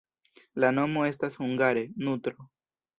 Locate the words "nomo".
0.79-1.05